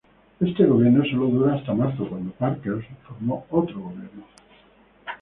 Este 0.39 0.65
Gobierno 0.65 1.05
sólo 1.05 1.27
duró 1.27 1.53
hasta 1.53 1.75
marzo, 1.75 2.09
cuando 2.09 2.31
Parkes 2.31 2.85
formó 3.07 3.45
otro 3.51 3.81
Gobierno. 3.81 4.23